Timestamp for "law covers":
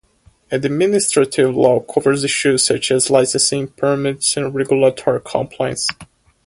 1.55-2.23